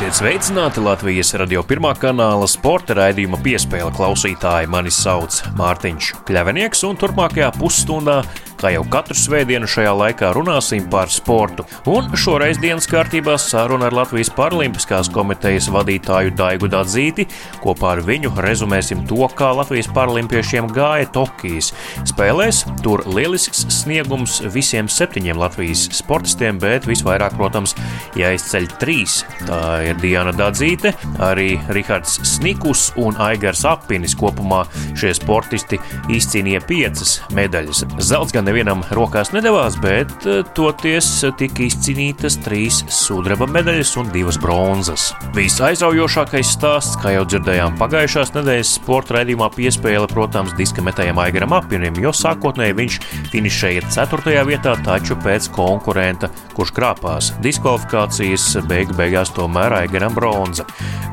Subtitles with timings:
[0.00, 4.70] Esiet sveicināti Latvijas radio pirmā kanāla sporta raidījuma piespēle klausītāji.
[4.72, 8.14] Mani sauc Mārtiņš Kļavinieks, un turpmākajā pusstundā,
[8.60, 11.64] kā jau katru svētdienu šajā laikā, runāsim par sportu.
[11.88, 17.26] Un šoreiz dienas kārtībā saruna ar Latvijas Paralimpiskās komitejas vadītāju Daigu Dadzīti.
[17.64, 21.72] Kopā ar viņu rezumēsim to, kā Latvijas paralimpiešiem gāja Tokijas
[22.08, 22.62] spēlēs.
[22.84, 27.74] Tur lielisks sniegums visiem septiņiem Latvijas sportistiem, bet visvairāk, protams,
[28.18, 29.22] jāizceļ trīs.
[29.46, 30.92] Tā ir Diana Dadzīte,
[31.24, 34.16] arī Rihards Snikus un Aigars Apinis.
[34.20, 34.66] Kopumā
[34.98, 35.80] šie sportisti
[36.12, 37.86] izcīnīja piecas medaļas.
[38.04, 44.38] Zelts gan nevienam rokās nedavās, bet eh, toties tika izcīnītas trīs sudraba medaļas un divas
[44.42, 45.10] bronzas.
[45.36, 51.98] Visaizraujošākais stāsts, kā jau dzirdējām pagājušās nedēļas sporta raidījumā, piespēle, protams, diska metējam Aigaram Apinim,
[52.02, 52.98] jo sākotnēji viņš
[53.30, 54.34] finišēja 4.
[54.48, 60.66] vietā, taču pēc konkurenta, kurš krāpās diskvalifikācijas, beigu beigās tomēr Aigaram bronza.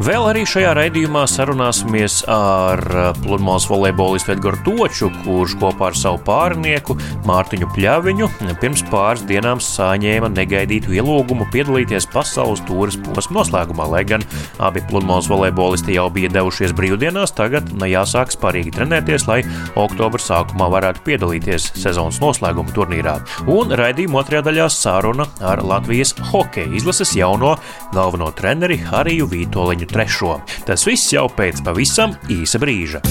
[0.03, 6.21] Vēl arī šajā raidījumā sarunāsimies ar uh, pludmales volejbolistu Edgars Toču, kurš kopā ar savu
[6.25, 6.97] pārnieku
[7.27, 8.27] Mārtiņu Pļaviņu
[8.61, 13.87] pirms pāris dienām saņēma negaidītu ielūgumu piedalīties pasaules tūres posma noslēgumā.
[13.91, 14.23] Lai gan
[14.63, 19.41] abi pludmales volejbolisti jau bija devušies brīvdienās, tagad jāsāk sparīgi trenēties, lai
[19.79, 23.17] oktobra sākumā varētu piedalīties sezonas noslēguma turnīrā.
[23.51, 27.57] Un raidījuma otrajā daļā saruna ar Latvijas hokeja izlases jauno
[27.95, 30.37] galveno treneri Hariju Vītoliņu III.
[30.67, 33.03] Tas viss jau pēc pavisam īsa brīža.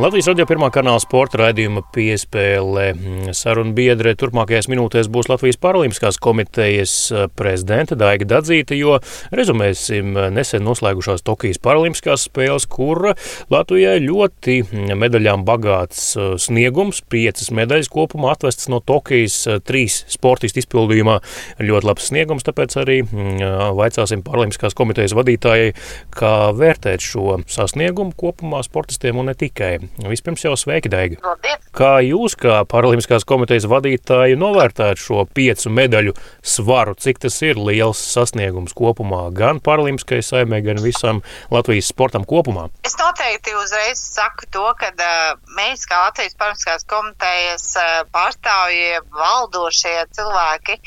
[0.00, 4.14] Latvijas radio pirmā kanāla sporta raidījuma piespēle mm, sarunu biedre.
[4.16, 8.94] Turpmākajās minūtēs būs Latvijas Paralimpiskās komitejas eh, prezidenta Daiga Dadzīta, jo
[9.36, 13.10] rezumēsim eh, nesen noslēgušās Tokijas Paralimpiskās spēles, kur
[13.52, 19.36] Latvijai ļoti mm, medaļām bagāts eh, sniegums, piecas medaļas kopumā atvestas no Tokijas,
[19.68, 21.18] trīs sportistu izpildījumā.
[21.60, 25.76] Ļoti labs sniegums, tāpēc arī mm, vaicāsim Paralimpiskās komitejas vadītājai,
[26.16, 29.89] kā vērtēt šo sasniegumu kopumā sportistiem un ne tikai.
[29.98, 31.34] Vispirms jau sveiki, Daiga.
[31.76, 36.96] Kā jūs, kā Paralimpiskās komitejas vadītāji, novērtējat šo piecu medaļu svaru?
[36.98, 42.68] Cik tas ir liels sasniegums kopumā gan Paralimpiskajai saimē, gan visam Latvijas sportam kopumā?
[42.86, 49.98] Es noteikti uzreiz saku to, ka uh, mēs, kā Latvijas Paralimpiskās komitejas uh, pārstāvji, valdošie
[50.16, 50.80] cilvēki,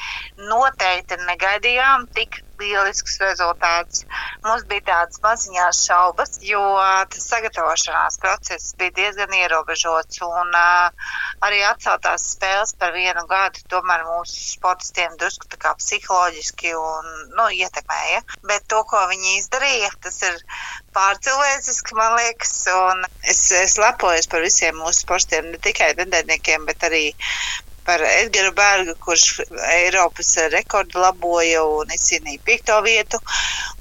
[0.50, 4.06] noteikti negaidījām tik lielisks rezultāts.
[4.46, 6.64] Mums bija tādas maziņās šaubas, jo
[7.14, 11.12] tas sagatavošanās process bija diezgan ierobežots un uh,
[11.46, 18.22] arī atceltās spēles par vienu gadu tomēr mūsu sportistiem drusku psiholoģiski un, nu, ietekmēja.
[18.50, 20.40] Bet to, ko viņi izdarīja, tas ir
[20.96, 22.56] pārcilvēciski, man liekas,
[23.34, 27.06] es, es lepojos par visiem mūsu sportistiem, ne tikai vendēniekiem, bet arī
[27.86, 29.26] par Edgars Bergu, kurš
[29.74, 33.20] Eiropas rekordu laboja un izcīnīja piekto vietu.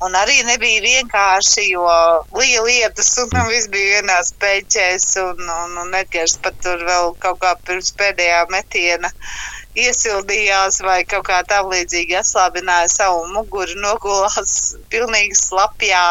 [0.03, 1.87] Un arī nebija vienkārši, jo
[2.35, 7.43] bija lietas, un viss bija vienās pēķēs, un, un, un Edgars pat tur vēl kaut
[7.45, 9.13] kā pirms pēdējā metiena
[9.79, 16.03] iesildījās vai kaut kā tam līdzīgi atslābināja savu muguru, nogulās pilnīgi slapjā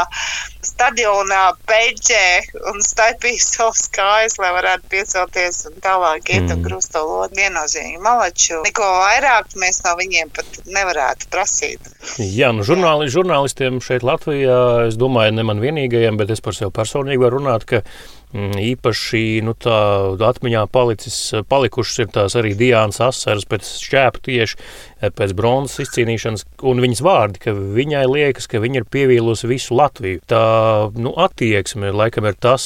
[0.72, 2.26] stadionā, peļķē
[2.72, 6.56] un staipīja savas kājas, lai varētu piecelties un tālāk iet mm.
[6.56, 8.62] un grūst to lodu viennozīmīgi malaču.
[8.66, 11.92] Neko vairāk mēs no viņiem pat nevarētu prasīt.
[12.18, 16.74] Jā, nu žurnāli, žurnālistiem šeit Latvijā, es domāju, ne man vienīgajiem, bet es par sevi
[16.76, 17.86] personīgi varu runāt, ka
[18.32, 19.52] Mm, īpaši nu,
[20.24, 21.18] atmiņā palicis,
[21.52, 24.60] palikušas ir tās arī Dienas asaras pēc šķēpa tieši
[25.02, 30.22] pēc bronzas izcīnīšanas, un viņas vārdi, ka viņai liekas, ka viņa ir pievīlusi visu Latviju.
[30.30, 30.44] Tā
[30.94, 32.64] nu, attieksme laikam ir tas,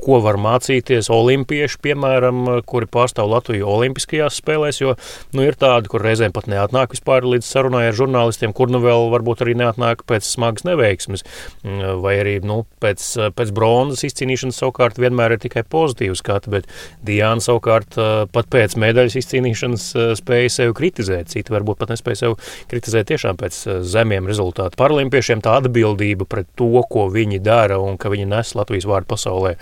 [0.00, 4.96] ko var mācīties olimpieši, piemēram, kuri pārstāv Latviju Olimpiskajās spēlēs, jo
[5.36, 9.10] nu, ir tādi, kur reizēm pat neatnāk vispār līdz sarunai ar žurnālistiem, kur nu vēl
[9.12, 11.26] varbūt arī neatnāk pēc smagas neveiksmes,
[11.64, 13.04] mm, vai arī nu, pēc,
[13.36, 16.68] pēc bronzas izcīnīšanas savukārt vienmēr ir tikai pozitīvi skati, bet
[17.06, 17.98] Diana savukārt
[18.32, 19.86] pat pēc medaļas izcīnīšanas
[20.20, 21.32] spēja sevi kritizēt.
[21.50, 22.36] Citi varbūt pat nespēja sevi
[22.70, 23.56] kritizēt tiešām pēc
[23.90, 24.78] zemiem rezultātiem.
[24.78, 29.56] Paralimpiešiem tā atbildība pret to, ko viņi dara un ka viņi nes Latvijas vārdu pasaulē.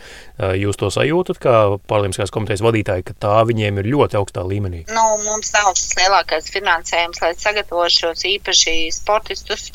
[0.60, 1.54] Jūs to sajūtat kā
[1.88, 4.84] Paralimpiskās komitejas vadītāji, ka tā viņiem ir ļoti augstā līmenī?
[4.92, 9.70] Nu, mums nav tas lielākais finansējums, lai sagatavotu šos īpaši sportistus.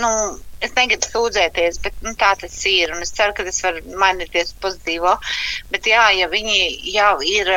[0.00, 0.08] Nu,
[0.64, 2.94] es negribu sūdzēties, bet nu, tā tas ir.
[3.04, 5.18] Es ceru, ka tas var mainīties pozitīvo.
[5.74, 7.52] Bet jā, ja viņi jau ir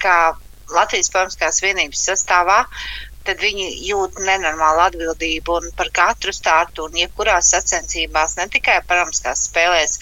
[0.00, 0.20] kā,
[0.70, 2.62] Latvijas Bankas vienības sastāvā,
[3.28, 9.98] tad viņi jūt nenormālu atbildību par katru startu un jebkurās sacensībās, ne tikai paramskās spēlēs,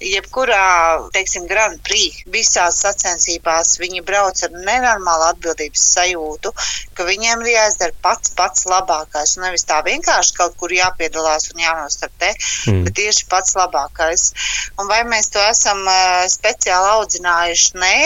[0.00, 6.52] jebkurā, teiksim, Grand Prix, visās sacensībās viņi brauc ar nenormālu atbildības sajūtu,
[6.96, 9.36] ka viņiem ir jāizdara pats pats labākais.
[9.36, 12.32] Un nevis tā vienkārši kaut kur jāpiedalās un jānostartē,
[12.72, 12.82] mm.
[12.88, 14.26] bet tieši pats labākais.
[14.80, 17.72] Un vai mēs to esam uh, speciāli audzinājuši?
[17.80, 17.96] Nē,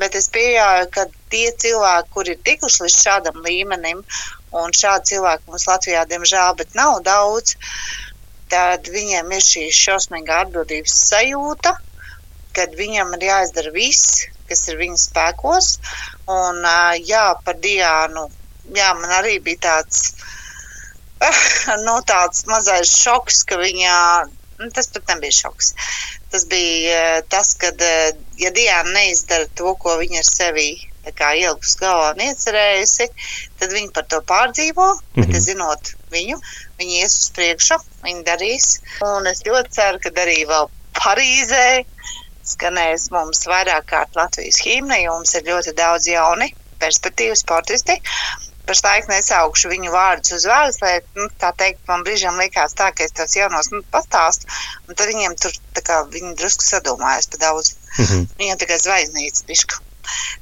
[0.00, 4.04] bet es pieļauju, ka tie cilvēki, kuri ir tikuši līdz šādam līmenim,
[4.56, 7.54] un šādi cilvēki mums Latvijā, diemžēl, nav daudz.
[7.54, 8.09] Uh,
[8.50, 11.76] tad viņiem ir šī šausmīga atbildības sajūta,
[12.56, 15.70] kad viņam ir jāizdara viss, kas ir viņa spēkos.
[16.30, 16.60] Un,
[17.06, 18.26] jā, par Diānu,
[18.74, 20.14] jā, man arī bija tāds,
[21.86, 23.96] nu, tāds mazais šoks, ka viņa,
[24.60, 25.74] nu, tas pat nebija šoks.
[26.30, 27.72] Tas bija tas, ka,
[28.38, 30.70] ja Diana neizdara to, ko viņa ir sevī
[31.10, 33.06] ielikusi galvā un iecerējusi,
[33.58, 34.86] tad viņi par to pārdzīvo.
[34.94, 35.32] Mm -hmm.
[35.32, 36.38] Bet, zinot viņu,
[36.80, 38.68] viņi ies uz priekšu, viņi darīs.
[39.06, 41.84] Un es ļoti ceru, ka arī vēl Parīzē
[42.50, 46.50] skanēs mums vairāk kārt Latvijas himna, jo mums ir ļoti daudz jauni
[46.80, 47.96] perspektīvu sportisti.
[48.68, 53.06] Pašlaik nesaukšu viņu vārdus uz vārdus, lai nu, tā teikt, man brīžiem likās tā, ka
[53.06, 54.46] es tos jaunos nu, pastāstu,
[54.86, 57.74] un tad viņiem tur tā kā viņi drusku sadomājas pa daudz.
[57.96, 58.28] Mm -hmm.
[58.42, 59.80] Viņiem tikai zvaigznītes pišku.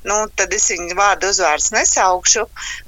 [0.09, 2.45] Nu, tad es viņu vārdu uzvārdus nesaukšu,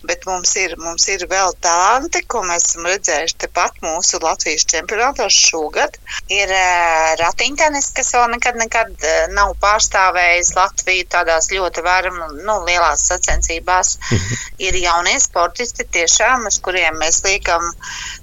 [0.07, 5.37] bet mums ir, mums ir vēl talanti, ko mēs esam redzējuši tepat mūsu Latvijas čempionātos
[5.51, 5.99] šogad.
[6.31, 12.61] Ir uh, ratiņtenis, kas vēl nekad, nekad uh, nav pārstāvējis Latviju tādās ļoti varam, nu,
[12.69, 13.97] lielās sacensībās.
[14.11, 14.41] Mhm.
[14.61, 17.65] ir jaunie sportisti tiešām, uz kuriem mēs liekam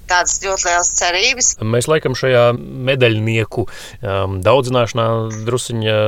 [0.08, 1.50] tādas ļoti lielas cerības.
[1.74, 5.06] Mēs laikam šajā medaļnieku um, daudzināšanā
[5.46, 5.98] drusiņā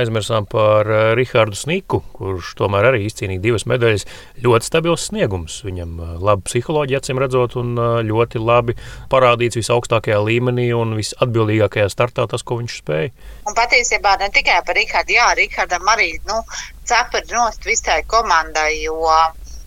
[0.00, 4.06] aizmirsām par uh, Rihardu Sniku, kurš tomēr arī izcīnīja divas medaļas.
[4.44, 5.60] Ļoti stabils sniegums.
[5.66, 8.76] Viņam uh, laba psiholoģija, acīm redzot, un uh, ļoti labi
[9.12, 13.14] parādīts visaugstākajā līmenī un visatbildīgākajā startā tas, ko viņš spēja.
[13.46, 16.42] Un patiesībā ne tikai par Rihardu, jā, Rihardam arī nu,
[16.86, 19.00] cepuri nost visai komandai, jo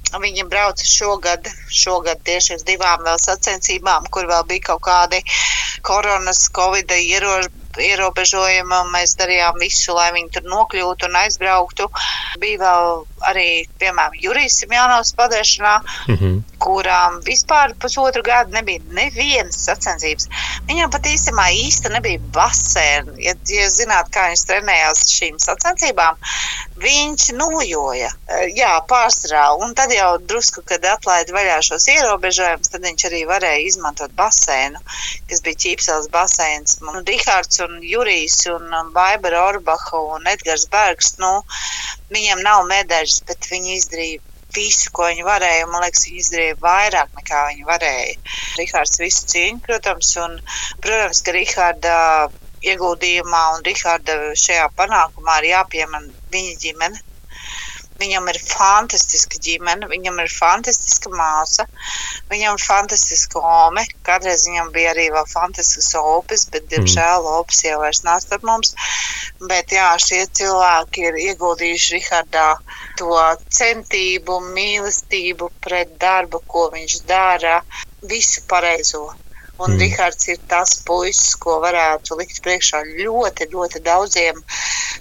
[0.09, 5.21] Viņi brauca šogad, šogad tieši uz divām vēl sacensībām, kur vēl bija kaut kādi
[5.85, 6.91] koronas, covid
[7.77, 11.89] ierobežojumi mēs darījām visu, lai viņi tur nokļūtu un aizbrauktu.
[12.41, 15.75] Bija vēl arī, piemēram, Jurijs Simjonovs padēšanā,
[16.07, 16.38] mm -hmm.
[16.60, 20.30] kurām vispār pusotru gadu nebija nevienas sacensības.
[20.69, 23.16] Viņam pat īstenībā īsti nebija basēna.
[23.18, 26.19] Ja, ja zināt, kā viņš trenējās šīm sacensībām,
[26.80, 28.12] viņš nojoja,
[28.56, 29.45] jā, pārsvarā.
[29.63, 34.80] Un tad jau drusku, kad atlaida vaļā šos ierobežojumus, tad viņš arī varēja izmantot basēnu,
[35.30, 36.80] kas bija ķīpsels basēns.
[36.81, 41.31] Un Rihards un Jurijs un Baibara Orbaha un Edgars Bergs, nu,
[42.13, 42.66] viņiem nav
[43.09, 44.19] medaļas, bet viņi izdarīja
[44.56, 45.67] visu, ko viņi varēja.
[45.67, 48.15] Man liekas, viņi izdarīja vairāk nekā viņi varēja.
[48.57, 50.39] Rihards visu cīņu, protams, un,
[50.81, 51.97] protams, ka Riharda
[52.61, 57.03] ieguldījumā un Riharda šajā panākumā ir jāpiemina viņa ģimene.
[57.99, 61.65] Viņam ir fantastiska ģimene, viņam ir fantastiska māsa,
[62.31, 63.83] viņam ir fantastiska ome.
[64.07, 66.71] Kādreiz viņam bija arī vēl fantastisks opis, bet, mm.
[66.73, 68.75] diemžēl, opis jau vairs nav starp mums.
[69.51, 72.47] Bet jā, šie cilvēki ir ieguldījuši Rihardā
[72.99, 73.15] to
[73.59, 77.59] centību, mīlestību pret darbu, ko viņš dara,
[78.13, 79.09] visu pareizo.
[79.59, 79.81] Un mm.
[79.81, 84.39] Rihards ir tas puisis, ko varētu likt priekšā ļoti, ļoti daudziem,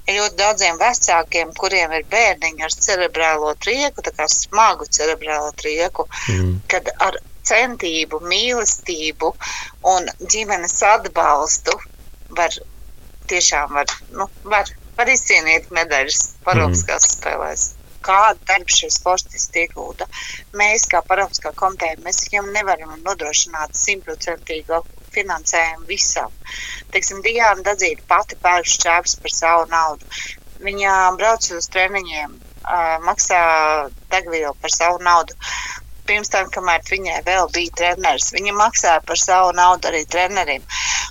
[0.08, 6.52] ļoti daudziem vecākiem, kuriem ir bērniņi ar cerebrālo trieku, tā kā smagu cerebrālo trieku, mm.
[6.74, 9.32] kad ar centību, mīlestību
[9.94, 11.78] un ģimenes atbalstu
[12.36, 12.58] var
[13.30, 17.14] tiešām var, nu, var, var izcīnīt medaļas Paralimpiskās mm.
[17.14, 17.68] spēlēs
[18.08, 20.08] kādu darbu šie sportisti iegūda.
[20.58, 24.82] Mēs, kā Paralimpiskā komiteja, mēs viņam nevaram nodrošināt simtprocentīgu
[25.14, 26.34] finansējumu visam.
[26.92, 30.12] Teiksim, Diana Dadzīta pati pērk šķēpes par savu naudu.
[30.64, 32.32] Viņa brauc uz treniņiem,
[33.06, 33.42] maksā
[34.12, 35.36] degvielu par savu naudu.
[36.08, 40.64] Pirms tam, kamēr viņai vēl bija treneris, viņa maksāja par savu naudu arī trenerim.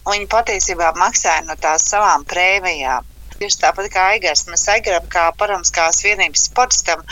[0.08, 3.06] Viņa patiesībā maksāja no tās savām prēmijām.
[3.38, 7.04] Tieši tāpat kā Aigars, mēs Aigaram kā paramskās vienības sportistam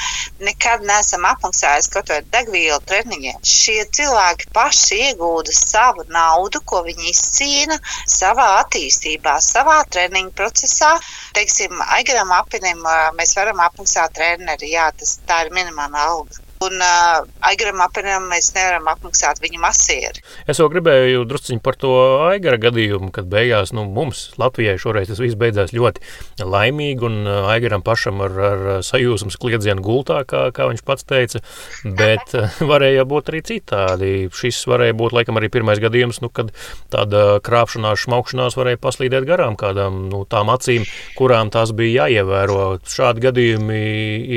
[0.48, 3.44] nekad neesam apmaksājis kaut kādu degvielu treniņiem.
[3.46, 7.78] Šie cilvēki paši iegūda savu naudu, ko viņi izcīna
[8.16, 10.96] savā attīstībā, savā treniņu procesā.
[11.38, 12.82] Teiksim, Aigaram apinim
[13.20, 16.45] mēs varam apmaksāt treneri, jā, tas tā ir minimāla alga.
[16.64, 20.24] Un uh, Aigaram apvienam mēs nevaram apmaksāt viņa masieri.
[20.50, 21.92] Es jau gribēju drusciņi par to
[22.30, 26.04] Aigara gadījumu, kad beigās nu, mums Latvijai šoreiz tas viss beidzās ļoti
[26.46, 31.44] laimīgi un Aigaram pašam ar, ar sajūsmas kliedzienu gultā, kā, kā viņš pats teica,
[31.84, 32.36] bet
[32.72, 34.14] varēja būt arī citādi.
[34.36, 36.54] Šis varēja būt laikam arī pirmais gadījums, nu, kad
[36.94, 40.88] tāda krāpšanās, šmaukšanās varēja paslīdēt garām kādām nu, tām acīm,
[41.20, 42.80] kurām tās bija jāievēro.
[42.96, 43.84] Šādi gadījumi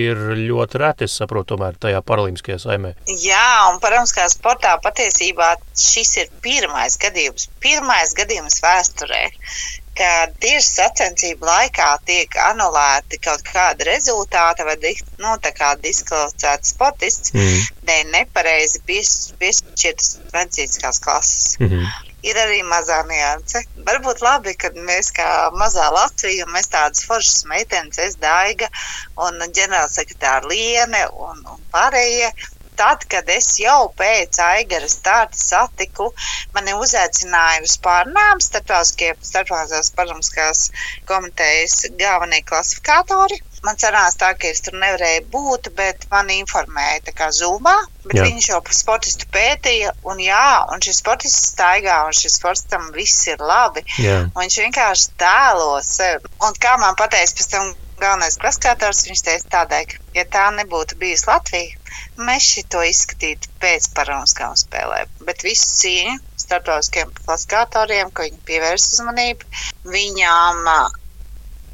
[0.03, 2.95] ir ļoti reti, es saprotu, tomēr tajā paralimpiskajā saimē.
[3.23, 9.23] Jā, un paralimpiskā sportā patiesībā šis ir pirmais gadījums, pirmais gadījums vēsturē.
[9.99, 15.33] Kad tieši sacensību laikā tiek anulēti kaut kāda rezultāta vai nu,
[15.83, 17.64] diskvalificēts sportists mm.
[17.88, 21.57] dēļ nepareizi piešķirtas medicīniskās klases.
[21.59, 21.88] Mm
[22.26, 23.62] ir arī mazā nianse.
[23.87, 25.28] Varbūt labi, ka mēs kā
[25.59, 28.69] mazā Latvija, mēs tādas foršas meitenes, es Daiga
[29.26, 32.33] un ģenerālsekretāra Liene un, un pārējie.
[32.78, 36.12] Tad, kad es jau pēc Aigara starta satiku,
[36.54, 40.68] mani uzaicināja uz pārnām starptautiskās parlamskās
[41.08, 43.40] komitejas galvenie klasifikātori.
[43.66, 47.75] Man sanāca tā, ka es tur nevarēju būt, bet man informēja tā kā zumā.
[48.04, 48.28] Bet jā.
[48.28, 53.26] viņš jau par sportistu pētīja, un jā, un šis sportists staigā, un šis sportistam viss
[53.26, 53.82] ir labi.
[53.99, 54.20] Jā.
[54.30, 56.30] Un viņš vienkārši tēlo sevi.
[56.47, 60.99] Un kā man pateica pēc tam galvenais klasifikators, viņš teica tādēļ, ka, ja tā nebūtu
[61.00, 61.77] bijusi Latvija,
[62.28, 65.12] mēs šito izskatītu pēc paralimpiskām spēlēm.
[65.28, 69.49] Bet visu cīņu starptautiskiem klasifikatoriem, ka viņi pievērš uzmanību,
[69.97, 70.62] viņām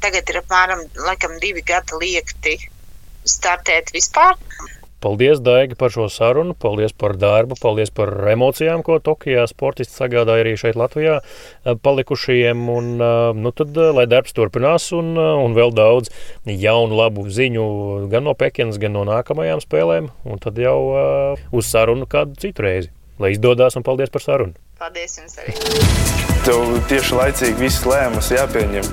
[0.05, 2.57] tagad ir apmēram laikam, divi gadi liekti
[3.35, 4.37] startēt vispār.
[5.05, 6.55] Paldies, Daiga, par šo sarunu.
[6.57, 12.63] Paldies par darbu, paldies par emocijām, ko Tokijā sportisti sagādāja arī šeit Latvijā eh, palikušajiem.
[12.73, 16.09] Un, eh, nu tad, eh, lai darbs turpinās un, un vēl daudz
[16.49, 17.69] jaunu, labu ziņu
[18.09, 20.09] gan no Pekinas, gan no nākamajām spēlēm.
[20.25, 20.79] Un tad jau
[21.53, 22.89] uz sarunu kādu citu reizi.
[23.21, 24.57] Lai izdodas un paldies par sarunu.
[24.75, 25.53] Paldies jums arī.
[26.43, 28.89] Tev tieši laicīgi viss lēmums jāpieņem.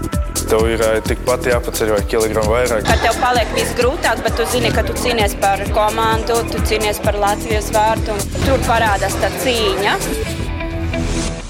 [0.46, 2.84] Tev ir tikpat jāpaceļ vai kilogramu vairāk.
[2.86, 7.02] Kad tev paliek viss grūtāk, bet tu zini, ka tu cīnies par komandu, tu cīnies
[7.02, 8.14] par Latvijas vārtu.
[8.44, 9.96] Tur parādās tā cīņa.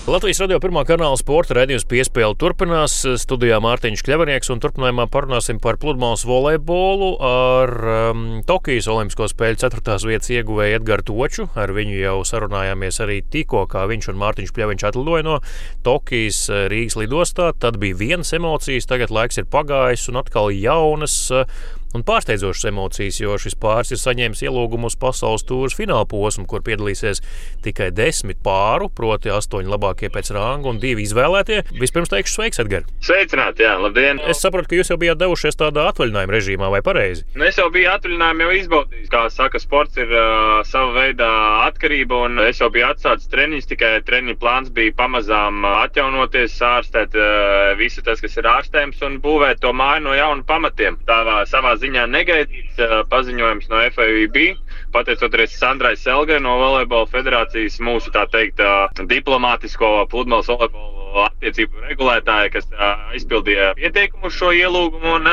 [0.03, 2.97] Latvijas radio pirmā kanāla sporta raidījums piespēle turpinās.
[3.23, 7.71] Studijā Mārtiņš Kļavnieks un turpinājumā parunāsim par pludmales volejbolu ar
[8.11, 11.47] um, Tokijas Olimpisko spēļu ceturtās vietas ieguvēju Edgars Toču.
[11.55, 15.37] Ar viņu jau sarunājāmies arī tikko, kā viņš un Mārtiņš Kļavnieks atlidoja no
[15.87, 17.53] Tokijas uh, Rīgas lidostā.
[17.63, 21.15] Tad bija vienas emocijas, tagad laiks ir pagājis un atkal jaunas.
[21.31, 21.47] Uh,
[21.97, 26.65] un pārsteidzošas emocijas, jo šis pāris ir saņēmis ielūgumu uz pasaules tūres fināla posmu, kur
[26.65, 27.23] piedalīsies
[27.65, 31.63] tikai desmit pāru, proti, astoņi labākie pēc ranga un divi izvēlētie.
[31.81, 32.89] Vispirms teikšu, sveiks, Edgars!
[33.05, 34.21] Sveicināti, jā, labdien!
[34.33, 37.27] Es saprotu, ka jūs jau bijāt devušies tādā atvaļinājuma režīmā, vai pareizi?
[37.37, 39.11] Nu, es jau biju atvaļinājumā, jau izbaudījis.
[39.13, 41.29] Kā saka, sports ir uh, sava veida
[41.69, 47.73] atkarība, un es jau biju atsācis treniņus, tikai treniņu plāns bija pamazām atjaunoties, ārstēt uh,
[47.81, 50.99] visu tas, kas ir ārstējams, un būvēt to māju no jauna pamatiem.
[51.09, 51.21] Tā
[51.51, 54.39] savā ziņā negaidīts paziņojums no FAUB.
[54.95, 58.63] Pateicoties Sandrai Selgai no Volejbola federācijas, mūsu tā teikt,
[59.11, 62.69] diplomātisko pludmales volejbola attiecību regulētāja, kas
[63.13, 65.17] aizpildīja pieteikumu uz šo ielūgumu.
[65.19, 65.31] Un,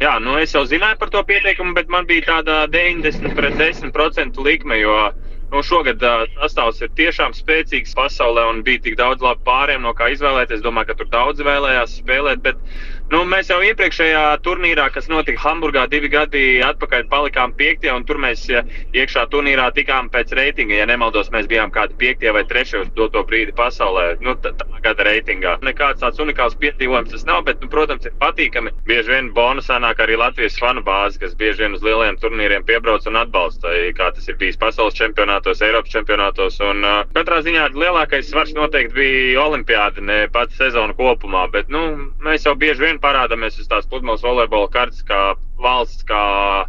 [0.00, 4.46] jā, nu es jau zināju par to pieteikumu, bet man bija tāda 90 pret 10%
[4.46, 5.00] likme, jo
[5.48, 6.02] Nu, šogad
[6.36, 10.58] sastāvs ir tiešām spēcīgs pasaulē un bija tik daudz labu pāriem, no kā izvēlēties.
[10.58, 12.42] Es domāju, ka tur daudz vēlējās spēlēt.
[12.44, 12.60] Bet
[13.08, 18.18] Nu, mēs jau iepriekšējā turnīrā, kas notika Hamburgā divi gadi atpakaļ, palikām piektie, un tur
[18.20, 20.76] mēs iekšā turnīrā tikām pēc reitinga.
[20.76, 24.18] Ja nemaldos, mēs bijām kādi piektie vai trešie uz doto brīdi pasaulē.
[24.20, 24.52] Nu, tā,
[24.84, 25.54] gada reitingā.
[25.64, 28.74] Nekāds tāds unikāls piedzīvojums tas nav, bet, nu, protams, ir patīkami.
[28.90, 33.08] Bieži vien bonusā nāk arī Latvijas fanu bāzi, kas bieži vien uz lieliem turnīriem piebrauc
[33.08, 36.60] un atbalsta, kā tas ir bijis pasaules čempionātos, Eiropas čempionātos.
[36.68, 41.84] Un, uh, katrā ziņā lielākais svars noteikti bija Olimpiāda, ne pats sezona kopumā, bet nu,
[42.20, 46.22] mēs jau bieži vien parādāmies uz tās pludmales volejbola kartes kā valsts, kā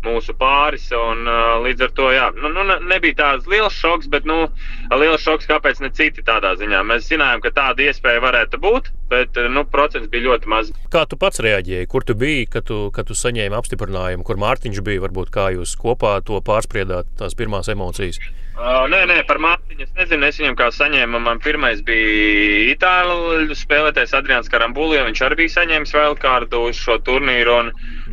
[0.05, 0.87] mūsu pāris.
[0.95, 4.47] Un, uh, līdz ar to jā, nu, nu, nebija tāds liels šoks, bet nu,
[4.95, 6.81] liels šoks, kāpēc ne citi tādā ziņā.
[6.89, 10.73] Mēs zinājām, ka tāda iespēja varētu būt, bet nu, procents bija ļoti maz.
[10.93, 11.89] Kā tu pats reaģēji?
[11.91, 15.05] Kur tu biji, kad tu, kad tu saņēmi apstiprinājumu, kur Mārtiņš bija?
[15.05, 18.21] Varbūt kā jūs kopā to pārspriedāt, tās pirmās emocijas?
[18.59, 20.25] Uh, nē, nē, par Mārtiņu es nezinu.
[20.27, 21.21] Es viņam kā saņēmu.
[21.23, 25.05] Man pirmais bija Itālijā spēlētājs Adrians Karambulija.
[25.07, 27.55] Viņš arī bija saņēmis vēl kādu uz šo turnīru.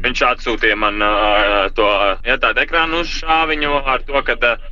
[0.07, 1.89] Viņš atsūtīja man uh, to
[2.29, 4.71] ja, tādu ekrānu uz šāviņu ar to, ka uh,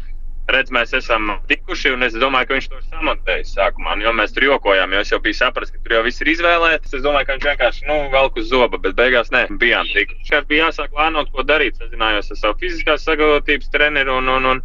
[0.52, 3.96] redz, mēs esam tikuši, un es domāju, ka viņš to ir samontējis sākumā.
[4.04, 6.92] Jo mēs tur jokojām, jo es jau biju sapratis, ka tur jau viss ir izvēlēts.
[6.92, 10.28] Es domāju, ka viņš vienkārši, nu, velk uz zoba, bet beigās nē, bijām tikuši.
[10.28, 11.80] Šeit bija jāsāk plānot, ko darīt.
[11.80, 14.62] Sazinājos ar savu fiziskās sagatavotības treneru un, un, un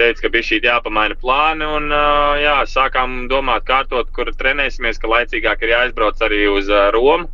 [0.00, 1.92] teicu, ka bija šī jāpamaina plāni, un
[2.40, 7.28] jā, sākām domāt, kārtot, kur trenēsimies, ka laicīgāk ir jāizbrauc arī uz Romu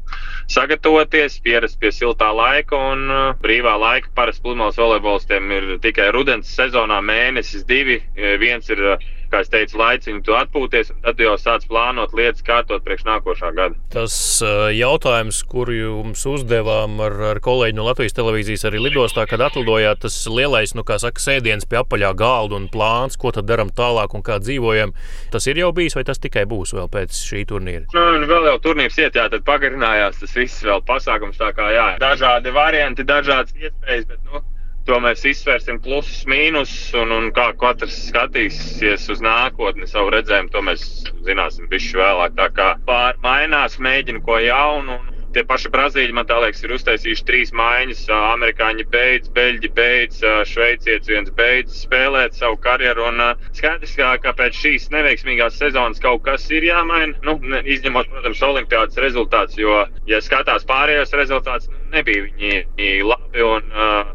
[0.52, 3.06] sagatavoties, pierast pie siltā laika un
[3.42, 4.10] brīvā laika.
[4.14, 7.98] Parasti pludmales volejbolistiem ir tikai rudens sezonā mēnesis, divi.
[8.42, 8.82] Viens ir
[9.30, 9.78] kā es teicu,
[10.26, 13.76] tu atpūties, un tad jau sāc plānot lietas, kārtot priekš nākošā gada.
[13.92, 14.14] Tas
[14.44, 20.02] uh, jautājums, kuru jums uzdevām ar, ar kolēģi no Latvijas televīzijas arī lidostā, kad atlidojāt,
[20.06, 24.16] tas lielais, nu, kā saka, sēdiens pie apaļā galda un plāns, ko tad darām tālāk
[24.16, 24.94] un kā dzīvojam.
[25.34, 27.86] Tas ir jau bijis, vai tas tikai būs vēl pēc šī turnīra?
[27.94, 31.70] Nu, nu vēl jau turnīrs iet, jā, tad pagarinājās tas viss vēl pasākums tā kā,
[31.74, 34.42] jā, dažādi varianti, dažādas iespējas, bet, nu,
[34.86, 40.62] to mēs izsvērsim plusus, mīnusus, un, un kā katrs skatīsies uz nākotni, savu redzējumu, to
[40.68, 40.86] mēs
[41.26, 42.38] zināsim bišķi vēlāk.
[42.38, 44.98] Tā kā pārmainās, mēģina ko jaunu.
[45.00, 48.06] Un, Tie paši Brazīļi, man liekas, ir uztaisījuši trīs maiņas.
[48.08, 53.04] Amerikāņi beidz, Beļģi beidz, Šveicietis viens beidz spēlēt savu karjeru.
[53.10, 57.20] Un skaidrs, ka, pēc šīs neveiksmīgās sezonas kaut kas ir jāmaina.
[57.26, 57.36] Nu,
[57.68, 63.44] izņemot, protams, olimpiādas rezultātus, jo, ja skatās pārējos rezultātus, nebija viņi labi.
[63.44, 64.14] Un, uh,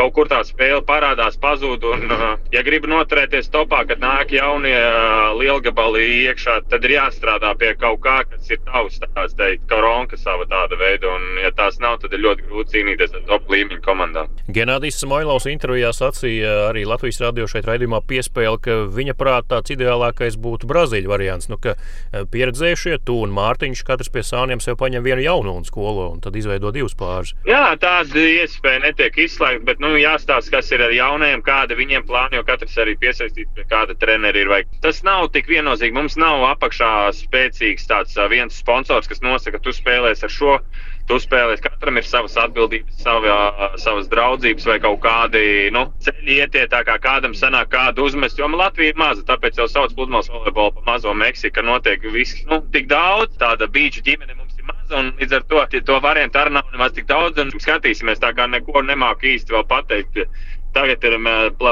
[0.00, 1.84] kaut kur tā spēle parādās, pazūd.
[1.92, 7.52] Un, uh, ja grib noturēties topā, kad nāk jaunie uh, lielgabali iekšā, tad ir jāstrādā
[7.60, 11.10] pie kaut kā, kas ir tavs, tāds teikt, koronka sava tāda veida.
[11.10, 14.30] Un, ja tās nav, tad ir ļoti grūti cīnīties ar top līmeņa komandām.
[14.50, 20.38] Genādijs Samoilovs intervijā sacīja arī Latvijas radio šeit raidījumā piespēle, ka viņa prāt tāds ideālākais
[20.40, 21.50] būtu Brazīļu variants.
[21.50, 21.76] Nu, ka
[22.32, 26.36] pieredzējušie, tu un Mārtiņš, katrs pie sāniem sev paņem vienu jaunu un skolo un tad
[26.38, 27.34] izveido divus pārus.
[27.48, 32.06] Jā, tāda iespēja netiek izslēgta, bet nu, nu, jāstāsta, kas ir ar jaunajiem, kāda viņiem
[32.06, 34.50] plāna, jo katrs arī piesaistīts pie kāda trenera ir.
[34.50, 34.62] Vai.
[34.84, 35.96] Tas nav tik viennozīmīgi.
[35.96, 40.56] Mums nav apakšā spēcīgs tāds viens sponsors, kas nosaka, ka tu spēlēsi ar šo.
[41.10, 43.38] Tu spēlēsi, katram ir savas atbildības, savā,
[43.82, 45.42] savas draudzības vai kaut kādi
[45.74, 48.38] nu, ceļi ietiet, kā kādam sanāk kādu uzmest.
[48.38, 52.44] Jo Latvija ir maza, tāpēc jau sauc pludmales volejbolu pa mazo Meksiku, ka notiek viss
[52.46, 53.34] nu, tik daudz.
[53.42, 54.38] Tāda beidžu ģimene
[54.76, 57.40] mums un līdz ar to to variantu arī nav nemaz tik daudz.
[57.64, 60.24] Skatīsimies, tā kā neko nemāku īsti vēl pateikt.
[60.74, 61.16] Tagad ir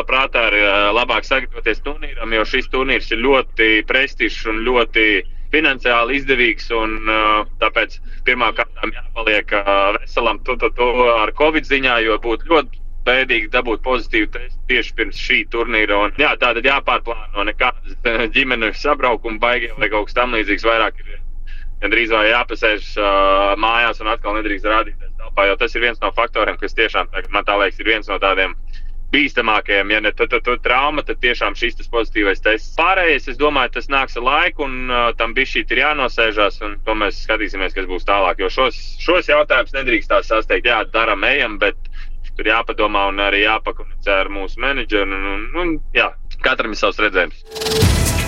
[0.08, 0.56] prātā ir
[0.96, 5.04] labāk sagatavoties turnīram, jo šis turnīrs ir ļoti prestižs un ļoti
[5.52, 6.66] finansiāli izdevīgs.
[6.74, 6.98] Un,
[7.62, 9.54] tāpēc pirmām kārtām jāpaliek
[10.00, 14.94] veselam to, to, to ar covid ziņā, jo būtu ļoti bēdīgi dabūt pozitīvu testu tieši
[14.98, 16.02] pirms šī turnīra.
[16.04, 17.96] Un, jā, tā tad jāpārplāno nekādas
[18.34, 20.66] ģimenes sabraukuma baigie vai kaut kas tam līdzīgs.
[20.68, 21.20] Vairāk ir
[21.82, 25.48] gandrīz vai jāpasēž uh, mājās un atkal nedrīkst rādīties telpā.
[25.48, 28.56] Jo tas ir viens no faktoriem, kas tiešām, man tā liekas, ir viens no tādiem
[29.12, 29.92] bīstamākajiem.
[29.94, 32.74] Ja ne tu, tu, tu trauma, tad tiešām šis tas pozitīvais tests.
[32.78, 36.76] Pārējais, es domāju, tas nāks ar laiku, un uh, tam bija šī ir jānosēžās, un
[36.84, 38.42] to mēs skatīsimies, kas būs tālāk.
[38.42, 41.78] Jo šos, šos jautājumus nedrīkst tā sasteigt, jā, daram, ejam, bet
[42.38, 45.08] tur jāpadomā un arī jāpakomunicē ar mūsu menedžeru.
[45.10, 46.12] Un, un, un, jā,
[46.44, 48.27] katram ir savs redzējums.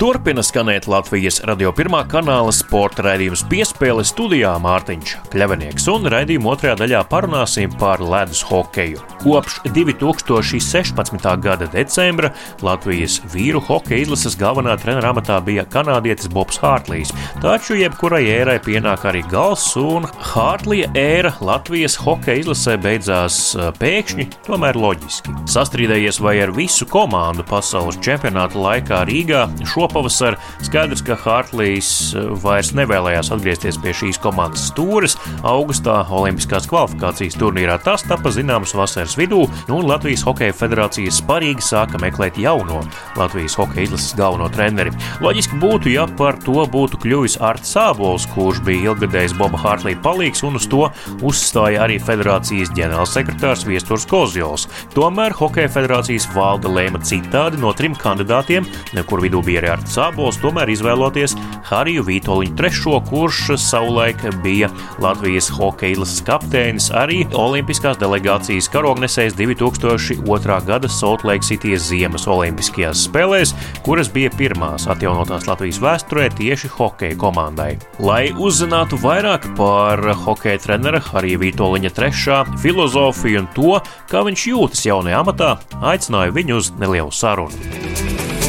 [0.00, 6.78] Turpina skanēt Latvijas radio pirmā kanāla sporta raidījums piespēle studijā Mārtiņš Kļavinieks, un raidījuma otrajā
[6.80, 9.02] daļā parunāsim par ledus hokeju.
[9.20, 11.26] Kopš 2016.
[11.44, 12.30] gada decembra
[12.64, 17.12] Latvijas vīru hokeja izlases galvenā trenera amatā bija kanādietis Bobs Hārtlīs,
[17.44, 24.80] taču jebkurai ērai pienāk arī gals, un Hārtlija ēra Latvijas hokeja izlasē beidzās pēkšņi, tomēr
[24.80, 25.36] loģiski.
[25.58, 30.38] Sastrīdējies vai ar visu komandu pasaules čempionāta laikā Rīgā šo šopavasar.
[30.62, 35.16] Skaidrs, ka Hartlīs eh, vairs nevēlējās atgriezties pie šīs komandas stūres.
[35.46, 42.00] Augustā Olimpiskās kvalifikācijas turnīrā tas tapa zināms vasaras vidū, un Latvijas Hokeja federācija sparīgi sāka
[42.02, 42.82] meklēt jauno
[43.18, 44.92] Latvijas hokeja izlases galveno treneri.
[45.24, 50.44] Loģiski būtu, ja par to būtu kļuvis Arts Sābols, kurš bija ilgadējis Boba Hartlī palīgs,
[50.46, 50.86] un uz to
[51.26, 54.68] uzstāja arī federācijas ģenerālsekretārs Viesturs Kozjols.
[54.94, 58.68] Tomēr Hokeja federācijas valde lēma citādi no trim kandidātiem,
[59.08, 61.32] kur vidū bija arī Rihards Sābols tomēr izvēloties
[61.70, 64.68] Hariju Vītoliņu trešo, kurš savulaik bija
[65.00, 70.58] Latvijas hokeja izlases kapteinis, arī Olimpiskās delegācijas karognesējs 2002.
[70.66, 73.54] gada Salt Lake City ziemas Olimpiskajās spēlēs,
[73.86, 77.78] kuras bija pirmās atjaunotās Latvijas vēsturē tieši hokeja komandai.
[78.00, 83.80] Lai uzzinātu vairāk par hokeja trenera Harija Vītoliņa trešā filozofiju un to,
[84.12, 88.39] kā viņš jūtas jaunajā amatā, aicināju viņu uz nelielu sarunu.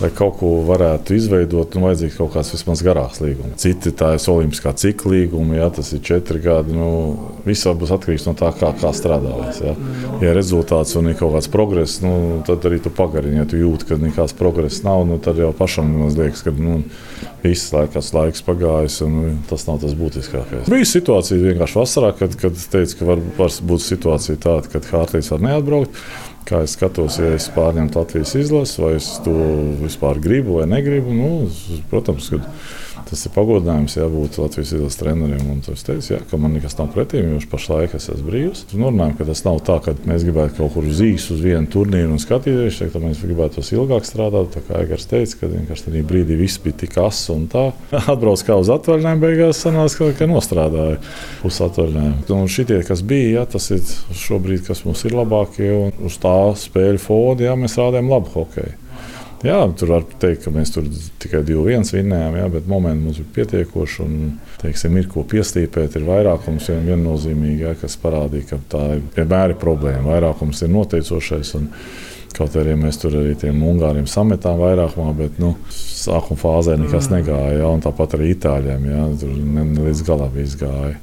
[0.00, 3.56] Lai kaut ko varētu izveidot, nu, vajadzīgs kaut kāds vismaz garāks līgums.
[3.62, 6.74] Citi tā ir olimpiskā cikla līguma, ja tas ir četri gadi.
[6.76, 6.88] Nu,
[7.46, 9.62] viss būs atkarīgs no tā, kā, kā strādājas.
[9.64, 9.74] Ja.
[10.24, 13.40] ja rezultāts un ir kaut kāds progress, nu, tad arī tu pagarini.
[13.40, 16.82] Ja tu jūti, ka nekāds progress nav, nu, tad jau pašam liekas, ka nu,
[17.44, 20.70] viss laiks, laiks pagājis un tas nav tas būtiskākais.
[20.72, 25.32] Bija situācija vienkārši vasarā, kad, kad teica, ka var, var būt situācija tāda, ka Hārtiņš
[25.36, 26.02] var neatbraukt.
[26.46, 29.34] Kā es skatos, ja es pārņemtu Latvijas izlasi, vai es to
[29.80, 31.10] vispār gribu vai negribu.
[31.10, 31.30] Nu,
[31.90, 32.38] protams, ka
[33.06, 35.60] tas ir pagodinājums jābūt Latvijas izlases treneriem.
[35.72, 38.64] Es teicu, jā, ka man nekas nav pretī, jo pašlaik es esmu brīvs.
[38.76, 42.14] Norunājam, ka tas nav tā, ka mēs gribētu kaut kur uz īsu uz vienu turnīru
[42.14, 42.80] un skatīties.
[42.82, 44.52] Teikt, mēs gribētu tos ilgāk strādāt.
[44.54, 47.68] Tā kā Egars teica, ka vienkārši tajā brīdī viss bija tik ass un tā.
[48.12, 50.98] Atbrauc kā uz atvaļinājumu, beigās sanāca, ka, nostrādāja
[51.42, 52.24] pusatvaļinājumu.
[52.36, 53.84] Un šitie, kas bija, jā, tas ir
[54.26, 55.70] šobrīd, kas mums ir labākie.
[55.76, 58.85] Un uz tā spēļu fona, jā, mēs rādījām labu hokeju.
[59.44, 60.86] Jā, tur var teikt, ka mēs tur
[61.20, 63.98] tikai 2-1 vinnējām, jā, bet momenti mums bija pietiekoši.
[64.06, 64.14] Un,
[64.62, 69.52] teiksim, ir ko piestīpēt, ir vairākums vien, viennozīmīgi, jā, kas parādīja, ka tā ir vienmēr
[69.52, 70.06] ir problēma.
[70.14, 71.52] Vairākums ir noteicošais.
[71.60, 71.68] Un,
[72.36, 77.62] Kaut arī mēs tur arī tiem ungāriem sametām vairākumā, bet nu, sākuma fāzē nekas negāja.
[77.62, 78.84] Ja, tāpat arī itāļiem.
[78.90, 80.98] Ja, tur ne, ne līdz galam viss gāja.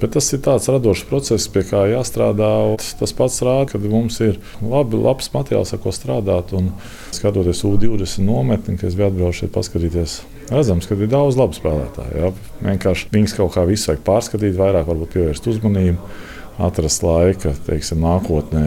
[0.00, 2.50] Bet tas ir tāds radošs process, pie kā jāstrādā.
[2.98, 6.52] Tas pats rāda, ka mums ir labi, labs materiāls, ar ko strādāt.
[6.58, 6.72] Un
[7.14, 10.20] skatoties U20 nometni, kad es biju atbraucis šeit paskatīties,
[10.50, 12.20] redzams, ka ir daudz labu spēlētāju.
[12.20, 12.32] Ja?
[12.66, 16.10] Vienkārši viņus kaut kā visu vajag pārskatīt, vairāk varbūt pievērst uzmanību,
[16.68, 18.66] atrast laika, teiksim, nākotnē.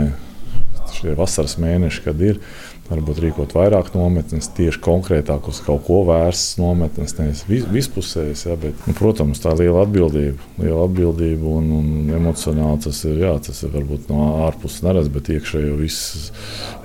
[0.96, 2.42] Šie vasaras mēneši, kad ir
[2.88, 8.46] varbūt rīkot vairāk nometnes, tieši konkrētāk uz kaut ko vērstas nometnes, nevis vis, vispusējas.
[8.48, 13.20] Ja, bet, nu, protams, tā ir liela atbildība, liela atbildība un, un emocionāli tas ir,
[13.26, 16.30] jā, tas ir varbūt no ārpuses neredz, bet iekšēji viss,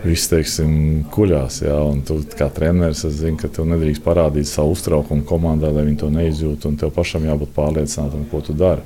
[0.03, 0.75] viss teiksim,
[1.15, 1.63] kuļās.
[1.69, 5.87] Ja, un tu kā treneris, es zinu, ka tev nedrīkst parādīt savu uztraukumu komandai, lai
[5.87, 8.83] viņi to neizjūtu, un tev pašam jābūt pārliecinātam, ko tu dari.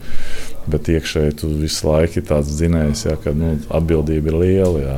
[0.70, 4.80] Bet iekšēji tu visu laiku ir tāds zinājums, ja, ka nu, atbildība ir liela.
[4.82, 4.96] Ja.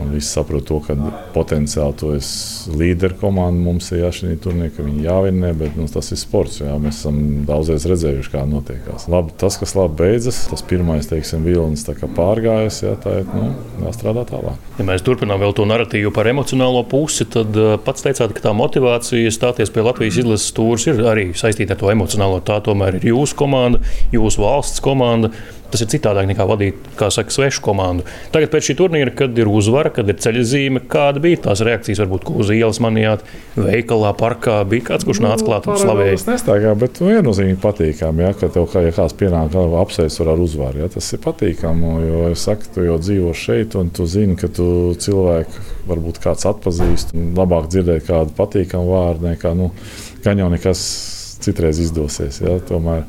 [0.00, 0.94] Un visi saprot to, ka
[1.34, 2.24] potenciāli to ir
[2.80, 3.60] līderu komanda.
[3.60, 6.62] Mums ir jāšķiet turnīrā, ka viņi jāvinnē, bet nu, tas ir sports.
[6.62, 9.04] Jā, mēs esam daudzreiz redzējuši, kā notiekās.
[9.12, 11.84] Labi, tas, kas labi beidzas, tas pirmais, teiksim, vilnis
[12.16, 13.52] pārgājis, jā, tā ir nu,
[13.84, 14.72] jāstrādā tālāk.
[14.78, 18.56] Ja mēs turpinām vēl to narratīvu par emocionālo pusi, tad uh, pats teicāt, ka tā
[18.56, 22.40] motivācija stāties pie Latvijas izlases stūres ir arī saistīta ar to emocionālo.
[22.44, 23.82] Tā tomēr ir jūsu komanda,
[24.14, 25.32] jūsu valsts komanda.
[25.72, 28.04] Tas ir citādāk nekā vadīt, kā saka, svešu komandu.
[28.34, 32.28] Tagad pēc šī turnīra, kad ir uzvara, kad ir ceļzīme, kāda bija tās reakcijas, varbūt,
[32.36, 33.24] uz ielas manījāt,
[33.56, 36.18] veikalā, parkā, bija kāds, kurš nāca klāt un slavēja.
[36.20, 40.82] Tas nestaigā, bet viennozīmīgi patīkami, ja, ka tev kā, ja kāds pienāk apsveic ar uzvaru.
[40.84, 44.52] Ja, tas ir patīkami, jo, es saku, tu jau dzīvo šeit un tu zini, ka
[44.52, 44.66] tu
[45.00, 47.16] cilvēku varbūt kāds atpazīst.
[47.38, 49.72] Labāk dzirdēt kādu patīkamu vārdu nekā, nu,
[50.24, 50.84] gan jau nekas
[51.42, 52.40] citreiz izdosies.
[52.42, 53.06] Ja, tomēr,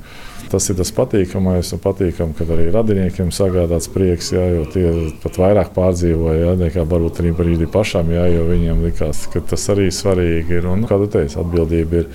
[0.54, 4.86] tas ir tas patīkamais un patīkami, kad arī radiniekiem sagādāts prieks, jā, jo tie
[5.24, 9.66] pat vairāk pārdzīvoja jā, nekā varbūt arī brīdī pašam, jā, jo viņiem likās, ka tas
[9.74, 10.70] arī svarīgi ir.
[10.70, 12.12] Un, kā tu teici, atbildība ir,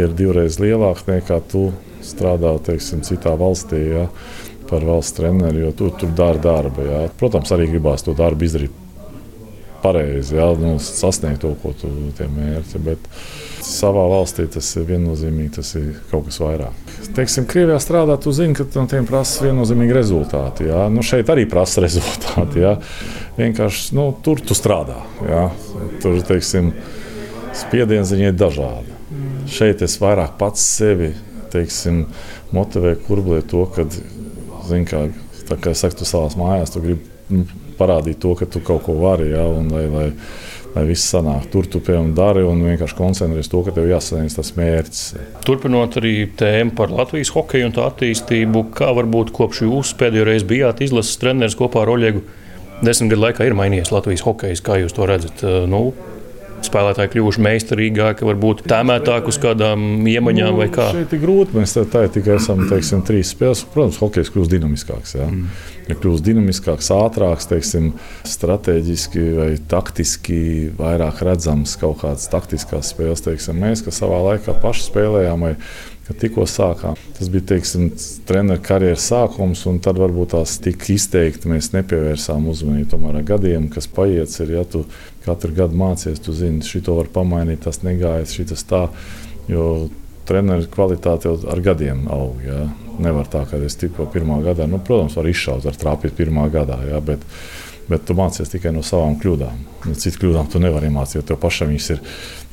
[0.00, 1.66] ir divreiz lielāka nekā tu
[2.04, 3.84] strādā teiksim, citā valstī.
[3.92, 4.08] Jā.
[4.64, 6.86] Par valsts treneru, jo tu tur dari darbu.
[6.88, 7.02] Jā.
[7.20, 8.80] Protams, arī gribās to darbu izdarīt
[9.84, 12.80] pareizi, jā, nu, sasniegt to, ko tu mērķi.
[12.86, 13.08] Bet
[13.60, 16.83] savā valstī tas ir viennozīmīgi, tas ir kaut kas vairāk.
[17.14, 20.68] Teiksim, Krievijā strādāt, tu zini, ka no tiem prasa viennozīmīgi rezultāti.
[20.70, 20.86] Jā.
[20.92, 22.64] Nu, šeit arī prasa rezultāti.
[22.64, 22.78] Jā.
[23.36, 25.00] Vienkārši nu, tur tu strādā.
[25.28, 25.44] Jā.
[26.02, 26.72] Tur, teiksim,
[27.54, 28.98] spiediens viņai ir dažādi.
[29.50, 31.12] Šeit es vairāk pats sevi
[31.54, 32.04] teiksim,
[32.54, 33.84] motivēju, kurbulēt to, ka,
[34.88, 35.04] kā,
[35.52, 37.44] kā es saku, tu savās mājās, tu gribi nu,
[37.78, 39.30] parādīt to, ka tu kaut ko vari.
[39.34, 40.08] Ja, un, lai, lai,
[40.74, 41.48] lai viss sanāk.
[41.52, 45.02] Tur tu piemēram dari un vienkārši koncentrējies to, ka tev jāsasniedz tas mērķis.
[45.46, 50.48] Turpinot arī tēmu par Latvijas hokeju un tā attīstību, kā varbūt kopš jūs pēdējo reizi
[50.50, 52.24] bijāt izlases treneris kopā ar Oļegu?
[52.84, 55.44] Desmit gadu laikā ir mainījies Latvijas hokejs, kā jūs to redzat.
[55.70, 55.86] Nu,
[56.68, 60.90] spēlētāji kļuvuši meistarīgāki, varbūt tēmētāki uz kādām iemaņām vai kā?
[60.96, 61.56] Šeit ir grūti.
[61.58, 63.64] Mēs tā, tā tikai esam teiksim, trīs spēles.
[63.74, 65.16] Protams, hokejs kļūst dinamiskāks.
[65.18, 65.28] Ja?
[65.30, 65.48] Mm.
[65.84, 67.90] Ir kļūst dinamiskāks, ātrāks, teiksim,
[68.28, 70.38] strateģiski vai taktiski
[70.78, 73.24] vairāk redzams kaut kādas taktiskās spēles.
[73.24, 75.56] Teiksim, mēs, kas savā laikā paši spēlējām, vai
[76.04, 76.98] kad tikko sākām.
[77.16, 77.88] Tas bija teiksim,
[78.28, 82.90] treneru karjeras sākums, un tad varbūt tās tik izteikti mēs nepievērsām uzmanību.
[82.92, 84.84] Tomēr gadiem, kas paiet, ir, ja tu
[85.24, 88.86] katru gadu mācies, tu zini, šito var pamainīt, tas negājas, šis tā.
[89.48, 89.88] Jo
[90.28, 92.40] treneru kvalitāte jau ar gadiem aug.
[92.44, 92.64] Ja.
[92.94, 96.76] Nevar tā, ka es tikko pirmā gadā, nu, protams, var izšaut, var trāpīt pirmā gadā.
[96.86, 97.24] Ja, bet,
[97.84, 99.56] Bet tu mācies tikai no savām kļūdām.
[99.84, 101.98] No nu, citu kļūdām tu nevari iemācīties, jo tev pašam viņas ir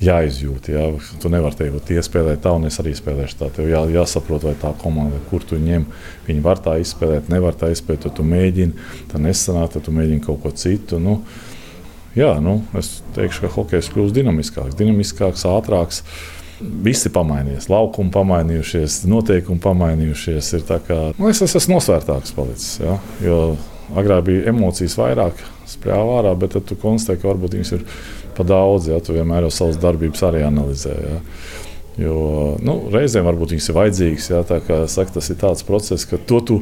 [0.04, 0.68] jāizjūt.
[0.74, 0.88] Jā.
[1.24, 3.48] Tu nevari teikt, tie spēlē tā, un es arī spēlēšu tā.
[3.56, 5.88] Tev jā, jāsaprot, vai tā komanda, kur tu ņem,
[6.28, 8.04] viņi var tā izspēlēt, nevar tā izspēlēt.
[8.10, 11.00] Tad tu mēģini, tā nesanāk, tad tu mēģini kaut ko citu.
[11.00, 11.22] Nu,
[12.18, 16.04] jā, nu, es teikšu, ka hokejs kļūst dinamiskāks, dinamiskāks, ātrāks.
[16.62, 20.52] Visi pamainījies, laukumi pamainījušies, noteikumi pamainījušies.
[20.68, 22.76] Kā, nu, es, es esmu nosvērtāks palicis.
[22.84, 23.00] Ja?
[23.24, 23.40] Jo
[23.98, 27.84] agrāk bija emocijas vairāk, sprāva ārā, bet tad tu konstatē, ka varbūt viņas ir
[28.38, 28.92] pa daudz.
[28.92, 29.02] Ja?
[29.04, 30.96] Tu vienmēr jau savas darbības arī analizē.
[30.96, 31.20] Ja?
[32.00, 32.16] Jo
[32.64, 34.32] nu, reizēm varbūt viņas ir vajadzīgas.
[34.32, 34.42] Ja?
[34.92, 36.62] Saka, tas ir tāds process, ka to tu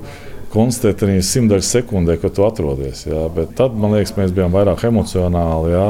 [0.53, 3.05] konstatēt arī simtdaļas sekundē, kad tu atrodies.
[3.09, 3.27] Jā.
[3.33, 5.75] Bet tad, man liekas, mēs bijām vairāk emocionāli.
[5.75, 5.87] Jā.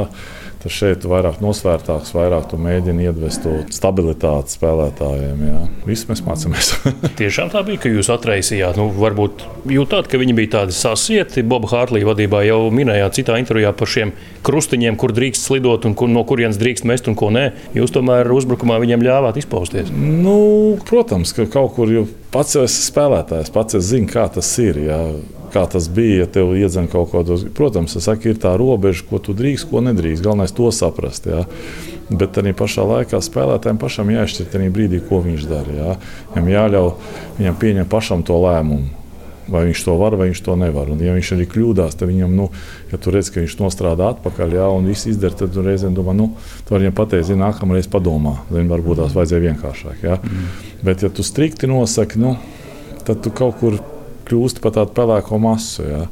[0.60, 5.44] Tad šeit vairāk nosvērtāks, vairāk mēģina iedvest to stabilitāti spēlētājiem.
[5.48, 5.62] Jā.
[5.88, 6.74] Viss mēs mācāmies.
[7.22, 8.76] Tiešām tā bija, ka jūs atraisījāt.
[8.76, 11.46] Nu, varbūt jūtāt, ka viņi bija tādi sasieti.
[11.48, 14.12] Boba Hārlīja vadībā jau minējāt citā intervijā par šiem
[14.44, 17.48] krustiņiem, kur drīkst slidot un kur, no kurienes drīkst mest un ko nē.
[17.80, 19.96] Jūs tomēr uzbrukumā viņiem ļāvāt izpausties.
[19.96, 22.04] Nu, protams, ka kaut kur jau
[22.36, 24.84] pats esi spēlētājs, pats zini, kā tas ir.
[24.92, 25.04] Jā
[25.54, 27.46] kā tas bija, ja tev iedzen kaut kādos.
[27.56, 30.24] Protams, saka, ir tā robeža, ko tu drīkst, ko nedrīkst.
[30.26, 31.30] Galvenais to saprast.
[31.30, 31.46] Jā.
[32.10, 35.76] Bet arī pašā laikā spēlētājiem pašam jāizšķir tajā brīdī, ko viņš dara.
[35.76, 35.98] Jā.
[36.34, 36.94] Viņam jāļauj
[37.42, 38.96] viņam pieņemt pašam to lēmumu.
[39.50, 40.92] Vai viņš to var, vai viņš to nevar.
[40.94, 42.50] Un, ja viņš arī kļūdās, tad viņam, nu,
[42.92, 46.14] ja tu redz, ka viņš nostrādā atpakaļ, jā, un viss izdara, tad tu reizēm domā,
[46.14, 46.28] nu,
[46.68, 48.36] tu vari viņam pateikt, zini, nākamreiz padomā.
[48.52, 50.04] Zini, varbūt tās vajadzēja vienkāršāk.
[50.06, 50.20] Jā.
[50.22, 50.52] Mm.
[50.86, 52.36] Bet, ja tu strikti nosaki, nu,
[53.08, 53.80] tad tu kaut kur
[54.30, 55.86] kļūst par tādu pelēko masu.
[55.86, 56.04] Jā.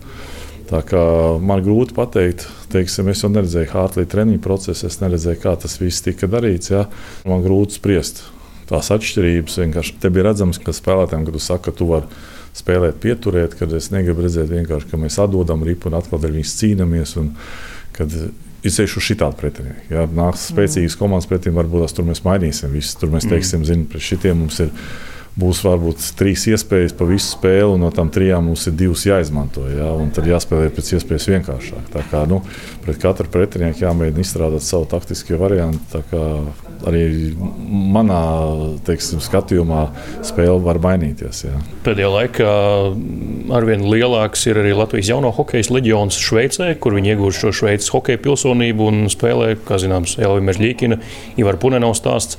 [0.67, 1.01] Tā kā
[1.39, 6.03] man grūti pateikt, teiksim, es jau neredzēju Hārtlīna treniņu procesu, es neredzēju, kā tas viss
[6.03, 6.73] tika darīts.
[6.73, 6.87] Jā.
[7.29, 8.25] Man grūti spriest
[8.67, 9.61] tās atšķirības.
[9.63, 12.19] Vienkārši te bija redzams, ka spēlētājiem, kad tu saki, ka tu vari
[12.57, 17.15] spēlēt, pieturēt, kad es negribu redzēt, ka mēs atdodam ripu un atkal ar viņu cīnāmies.
[17.95, 18.13] Kad
[18.67, 19.85] iziešu uz šitādu pretinieku.
[19.93, 22.97] Ja nāks spēcīgas komandas pretim, varbūt tur mēs mainīsim visu.
[22.99, 23.69] Tur mēs teiksim, mm.
[23.69, 24.71] zini, pret šitiem mums ir
[25.37, 29.67] būs varbūt trīs iespējas pa visu spēli, un no tām trijām mums ir divas jāizmanto.
[29.69, 29.91] Ja?
[30.15, 31.91] Tad jāspēlē pēc iespējas vienkāršāk.
[31.93, 32.41] Tā kā nu,
[32.85, 36.01] pret katru pretinieku jāmēģina izstrādāt savu taktisku variantu.
[36.87, 37.03] Arī
[37.37, 38.19] manā
[38.85, 39.87] teiksim, skatījumā
[40.25, 41.43] spēle var mainīties.
[41.47, 41.61] Jā.
[41.85, 42.51] Pēdējā laikā
[43.57, 48.21] arvien lielāks ir arī Latvijas jauno hokeja leģions Šveicē, kur viņi iegūst šo Šveices hokeja
[48.21, 51.01] pilsonību un spēlē, kā zināms, Elvija Mežģīkina,
[51.41, 52.37] Ivar Punenovs stāsts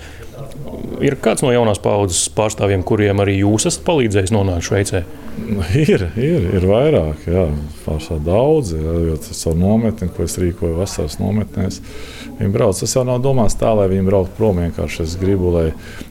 [1.05, 5.03] ir kāds no jaunās paudzes pārstāvjiem, kuriem arī jūs esat palīdzējis nonākt Šveicē?
[5.79, 7.44] Ir, ir, ir vairāk, jā,
[7.85, 8.72] pārsvarā daudz.
[8.74, 11.79] Jā, jo tas ir nometni, ko es rīkoju vasaras nometnēs.
[12.40, 12.79] Viņi brauc.
[12.81, 14.59] Tas jau nav domāts tā, lai viņi brauktu prom.
[14.64, 15.68] Vienkārši es gribu, lai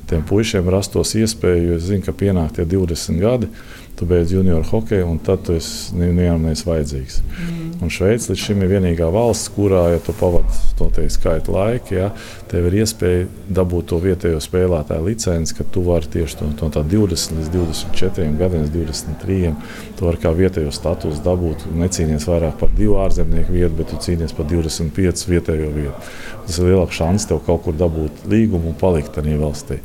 [0.08, 3.52] tiem puišiem rastos iespēja, jo es zinu, ka pienāk tie 20 gadi
[3.98, 5.56] tu beidz junioru hokeju, un tad tu
[5.98, 7.16] nevienam neesi vajadzīgs.
[7.26, 7.68] Mm.
[7.82, 12.10] Un Šveice līdz šim ir vienīgā valsts, kurā, ja tu pavadi to skaitu laika, ja,
[12.52, 13.26] tev ir iespēja
[13.58, 18.68] dabūt to vietējo spēlētāju licenci, ka tu vari tieši to, to 20 līdz 24 gadiem,
[18.74, 19.56] 23.
[19.98, 21.66] Tu vari kā vietējo statusu dabūt.
[21.78, 26.14] Necīnies vairāk par divu ārzemnieku vietu, bet tu cīnies par 25 vietējo vietu.
[26.46, 29.82] Tas ir lielāks šans tev kaut kur dabūt līgumu un palikt tajā valstī.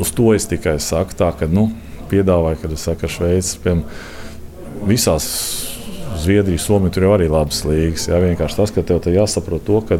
[0.00, 1.68] Uz to es tikai saku, tā, ka nu,
[2.10, 3.30] piedāvāja, kad es saku, ka
[3.64, 3.86] piemēram
[4.88, 5.26] visās
[6.14, 8.06] Zviedrijas, Somija tur jau arī labas līgas.
[8.08, 9.98] Jā, vienkārši tas, ka tev te jāsaprot to, ka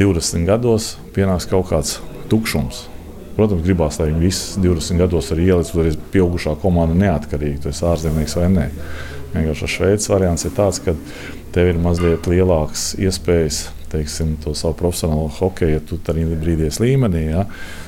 [0.00, 1.98] 20 gados pienāks kaut kāds
[2.32, 2.86] tukšums.
[3.36, 7.70] Protams, gribās, lai viņi visi 20 gados arī ieliks, tur ir pieaugušā komanda neatkarīgi, tu
[7.72, 8.66] esi ārzemnieks vai nē.
[9.32, 10.96] Vienkārši Šveices variants ir tāds, ka
[11.52, 16.84] tev ir mazliet lielākas iespējas teiksim, to savu profesionālo hokeju, ja tu tādā brīdī esi
[16.84, 17.44] līmenī, ja,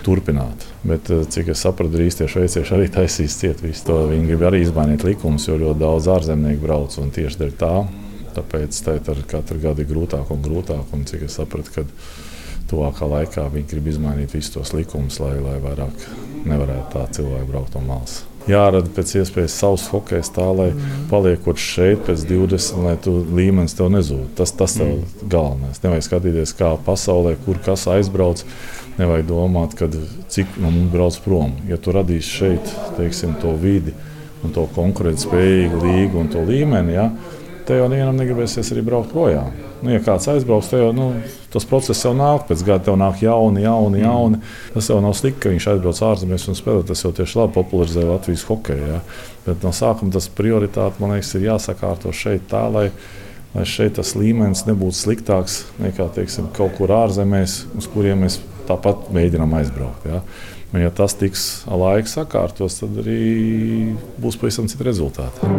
[0.06, 0.66] turpināt.
[0.84, 4.00] Bet, eh, cik es sapratu, drīz tie šveicieši arī taisīs ciet visu to.
[4.12, 7.74] Viņi grib arī izmainīt likumus, jo ļoti daudz ārzemnieku brauc un tieši dēļ tā.
[8.34, 10.92] Tāpēc tā ir katru gadu grūtāk un grūtāk.
[10.92, 11.86] Un cik es sapratu, ka
[12.70, 16.08] tuvākā laikā viņi grib izmainīt visus tos likumus, lai, lai vairāk
[16.44, 21.04] nevarētu tā cilvēki braukt no malas jārada pēc iespējas savs hokejs, tā lai mm.
[21.10, 24.32] paliekot šeit pēc 20, lai tu līmenis tev nezūd.
[24.38, 25.28] Tas tas ir mm.
[25.32, 25.82] galvenais.
[25.84, 28.44] Nevajag skatīties, kā pasaulē, kur kas aizbrauc.
[28.98, 29.94] Nevajag domāt, kad,
[30.30, 31.56] cik no mums brauc prom.
[31.70, 33.94] Ja tu radīsi šeit teiksim, to vidi
[34.44, 37.08] un to konkurētspējīgu līgu un to līmeni, ja,
[37.64, 39.50] te jau nevienam negribēsies arī braukt projām.
[39.84, 41.10] Nu, ja kāds aizbrauks, tad jau nu,
[41.52, 44.04] tas process jau nāk, pēc gada tev nāk jauni, jauni, mm.
[44.06, 44.38] jauni.
[44.72, 46.86] Tas jau nav slikti, ka viņš aizbrauc ārzemēs un spēlē.
[46.88, 48.86] Tas jau tieši labi popularizē Latvijas hokeju.
[48.94, 49.02] Ja.
[49.44, 52.86] Bet no sākuma tas prioritāte, man liekas, ir jāsakārto šeit tā, lai,
[53.52, 59.12] lai šeit tas līmenis nebūtu sliktāks nekā teiksim, kaut kur ārzemēs, uz kuriem mēs tāpat
[59.12, 60.08] mēģinām aizbraukt.
[60.08, 60.24] Ja.
[60.72, 65.52] Un, ja tas tiks laika sakārtos, tad arī būs pavisam citi rezultāti.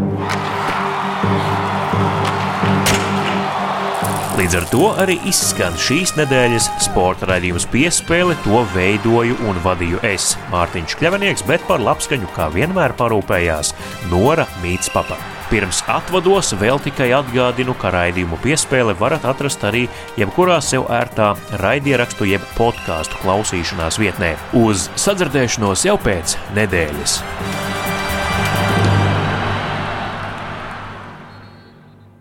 [4.45, 8.36] Līdz ar to arī izskan šīs nedēļas sporta raidījums piespēle.
[8.43, 13.73] To veidoju un vadīju es, Mārtiņš Kļavinieks, bet par labskaņu kā vienmēr parūpējās
[14.12, 15.17] Nora Mīts Papa.
[15.49, 19.88] Pirms atvados vēl tikai atgādinu, ka raidījumu piespēle varat atrast arī
[20.21, 21.31] jebkurā sev ērtā
[21.63, 24.36] raidierakstu jeb podkāstu klausīšanās vietnē.
[24.62, 27.74] Uz sadzirdēšanos jau pēc nedēļas!